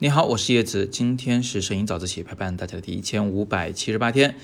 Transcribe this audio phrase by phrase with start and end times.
[0.00, 4.36] 你好，我是叶子，今天是摄影早自习陪伴大家的第一千五百七十八天。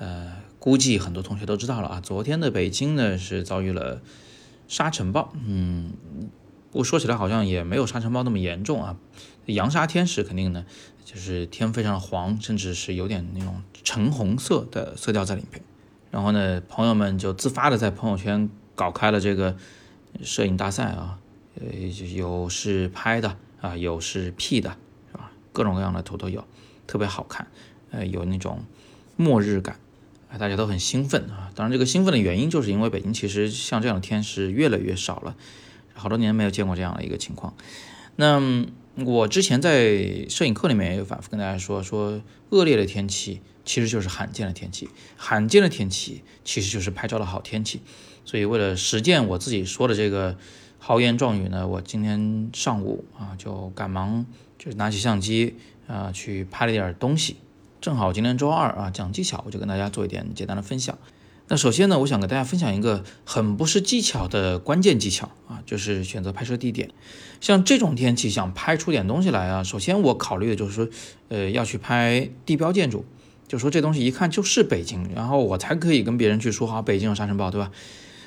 [0.00, 4.02] 呃，估计很多同学都知道了啊，昨天的北京呢是遭遇了
[4.66, 5.32] 沙尘暴。
[5.46, 5.92] 嗯，
[6.72, 8.98] 不过说起来好像也没有沙尘暴那么严重啊。
[9.46, 10.66] 扬沙天是肯定的，
[11.04, 15.62] 就是天非常的黄，甚至是有点那种橙红色的色调在里面。
[16.10, 19.56] 然后呢，朋友们就自发的在朋友圈搞开了这个
[20.24, 21.20] 摄影大赛啊，
[21.60, 21.66] 呃，
[22.16, 24.76] 有是拍的啊，有是 P 的。
[25.58, 26.44] 各种各样的图都有，
[26.86, 27.48] 特别好看，
[27.90, 28.64] 呃，有那种
[29.16, 29.80] 末日感，
[30.30, 31.50] 啊，大家都很兴奋啊。
[31.56, 35.34] 当然，这个兴奋的原因就是因为北京其实像这样的天是越来越少了，
[35.94, 37.54] 好多年没有见过这样的一个情况。
[38.14, 38.40] 那
[39.04, 47.80] 我之前在摄影课里面也有反复跟大家说，说恶劣的天气其实就是罕见的天气，罕见的天气其实就是拍照的好天气。
[48.24, 50.38] 所以为了实践我自己说的这个
[50.78, 54.24] 豪言壮语呢，我今天上午啊就赶忙。
[54.58, 55.54] 就是拿起相机
[55.86, 57.36] 啊，去拍了点东西。
[57.80, 60.98] 正好今天周二啊，讲技巧，我就跟大家做一点简单的分享。
[61.50, 66.90] 那首先呢，我想跟大家分享一个很不是技巧的关键技巧啊，就是选择拍摄地点。
[67.40, 70.88] 像这种天气，想拍出点东西来啊，首先我考虑的就是说，
[71.28, 73.04] 呃，要去拍地标建筑，
[73.46, 77.70] 就说这东西一看就是北京，然后我才可以跟别人去说好北京有沙尘暴，对吧？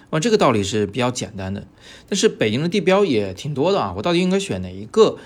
[0.09, 1.67] 啊，这个道理是比较简单的。
[2.07, 5.17] 但是北京的地标也挺多的啊，我到底应该选哪一个？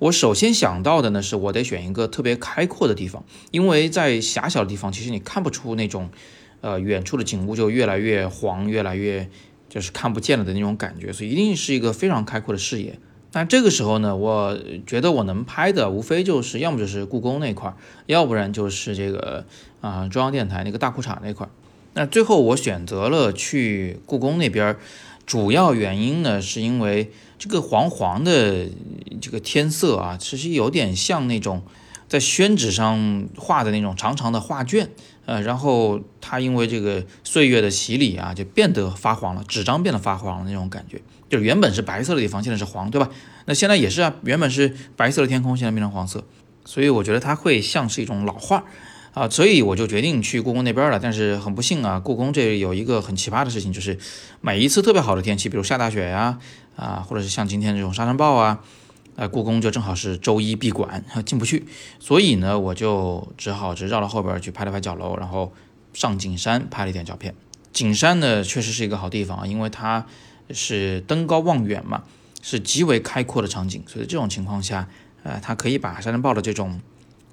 [0.00, 6.08] 我首先想到的呢，是我得选一个特别开阔的地方，因为在狭小的地方，其实你看不出那种，
[6.62, 9.28] 呃，远处的景物就越来越黄，越来越
[9.68, 12.98] 就是看不见了的那种感觉，所以一定是一个非常开阔的视野。
[13.30, 19.44] 但这个时候呢，我觉得我能拍的无非就是要么就是故宫那块儿，要不然就是这个
[19.82, 21.50] 啊中央电台那个大裤衩那块儿。
[21.92, 24.76] 那最后我选择了去故宫那边，
[25.30, 27.12] 主要原因呢，是因为。
[27.42, 28.66] 这个黄黄的
[29.18, 31.62] 这个天色啊，其实有点像那种
[32.06, 34.90] 在宣纸上画的那种长长的画卷，
[35.24, 43.08] 呃，然后它因为这个岁月的洗礼啊，就变得发黄了，纸张变得发黄了那种感觉，就是原本是白色的地方，现在是黄，对吧？
[43.46, 46.22] 那现在也是啊，原本是白色的天空，现在变成黄色，
[46.66, 48.64] 所以我觉得它会像是一种老画。
[49.12, 51.00] 啊，所以我就决定去故宫那边了。
[51.00, 53.98] 但是很不幸啊，故宫这有一个很奇葩的事情，就是
[54.40, 56.38] 每一次特别好的天气，比如下大雪呀，
[56.76, 58.60] 啊，或者是像今天这种沙尘暴啊，
[59.16, 61.66] 呃，故宫就正好是周一闭馆，进不去。
[61.98, 65.52] 所以呢，我就只好直绕到后边去拍了拍角楼，然后
[65.92, 67.34] 上景山拍了一点照片。
[67.72, 70.06] 景山呢，确实是一个好地方啊，因为它
[70.50, 72.04] 是登高望远嘛，
[72.42, 74.88] 是极为开阔的场景，所以这种情况下，
[75.24, 76.80] 呃，它可以把沙尘暴的这种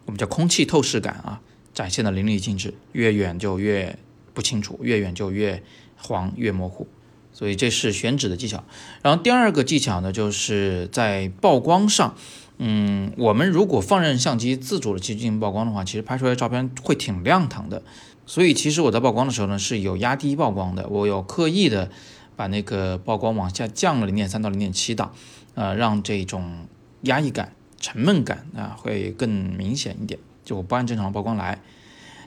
[0.05, 1.39] 我们叫空气透视感啊。
[1.77, 3.99] 展现的淋漓尽致，越远就越
[4.33, 5.61] 不清楚，越远就越
[5.95, 6.87] 黄越模糊，
[7.31, 8.63] 所以这是选址的技巧。
[9.03, 12.15] 然后第二个技巧呢，就是在曝光上，
[12.57, 17.83] 嗯，我们如果放任相机自主的去进行曝光的话，其实拍出来的照片会挺亮堂的。
[18.25, 21.91] 所以其实我在曝光的时候呢，是有压低曝光的，我有刻意的
[22.35, 25.13] 把那个曝光往下降了零点三到零点七档，
[25.53, 26.65] 呃，让这种
[27.01, 30.19] 压抑感、沉闷感啊会更明显一点。
[30.47, 31.61] 就不按正常的曝光来。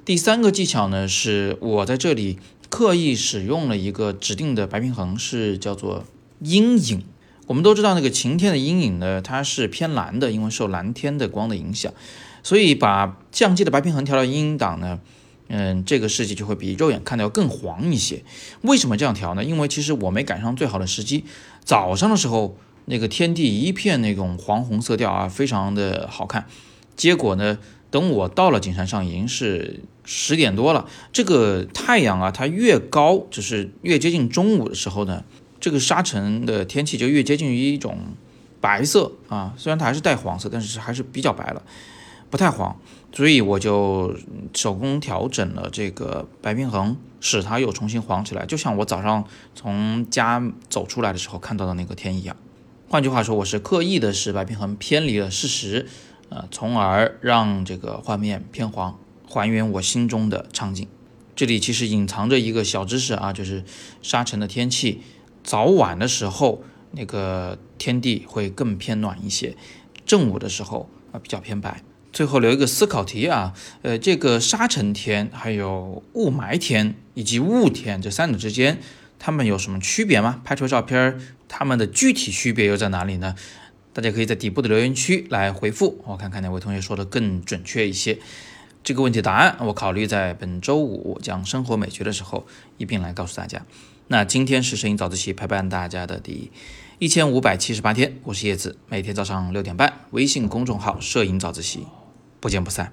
[0.05, 2.39] 第三个技巧呢，是我在这里
[2.69, 6.05] 刻意使用了一个指定的白平衡，是叫做
[6.41, 7.03] 阴影。
[7.47, 11.91] 我们都知道那个晴天的阴影呢，它是偏蓝的，因为受蓝天的光的影响。
[12.43, 15.01] 所以把相机的白平衡调到阴影档呢，
[15.49, 18.23] 嗯，这个世界就会比肉眼看到要更黄一些。
[18.61, 19.43] 为什么这样调呢？
[19.43, 21.25] 因为其实我没赶上最好的时机，
[21.65, 26.47] 早上的时候那个天地一片那种黄红色调啊，非常的好看。
[26.97, 27.59] 结果呢？
[27.91, 30.89] 等我到了景山上，已经是十点多了。
[31.13, 35.25] 这个太阳啊，它越高，就是越接近中午的时候呢，
[35.59, 37.99] 这个沙尘的天气就越接近于一种
[38.61, 39.55] 白色啊。
[39.57, 41.63] 虽然它还是带黄色，但是还是比较白了，
[42.31, 42.77] 不太黄。
[43.13, 44.15] 所以我就
[44.55, 49.25] 手工调整了这个白平衡，使它又重新黄起来，就像我早上
[49.57, 52.37] 从家走出来的时候看到的那个天一样。
[52.89, 55.89] 换句话说，我是刻意的使白平衡偏离了事实。
[56.31, 58.99] 呃，从而让这个画面偏黄，
[59.29, 60.89] 还原我心中的场景。
[61.37, 63.65] 这里其实隐藏着一个小知识啊，就是
[64.01, 65.03] 沙尘的天气，
[65.43, 66.63] 早晚的时候
[66.93, 69.57] 那个天地会更偏暖一些，
[70.07, 71.83] 正午的时候啊比较偏白。
[72.13, 78.81] 最后留一个思考题啊，呃，这个沙尘天、还有雾霾天以及雾天这三者之间，
[79.19, 80.43] 它们有什么区别吗？
[80.45, 81.19] 拍出照片，
[81.49, 83.35] 它们的具体区别又在哪里呢？
[83.93, 88.19] 大家可以在底部的留言区来回复，我看看哪位同学说的更准确一些。
[88.83, 92.47] 这个问题答案，我考虑在本周五讲生活美学的时候
[92.79, 93.67] 一并来告诉大家。
[94.09, 96.51] 那今天是摄影早自习陪伴大家的第
[96.99, 101.87] 一千五百七十八天，我是叶子，每天早上六点半，微信公众号“摄影早自习”，
[102.41, 102.93] 不见不散。